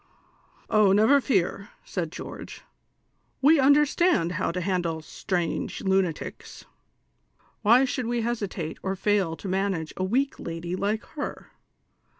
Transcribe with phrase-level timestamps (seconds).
[0.71, 2.63] "Oh, never fear," said George;"
[3.43, 6.65] we understand how to handle strong lunatics;
[7.61, 11.51] why should we hesitate or fail to manage a weak lady like lier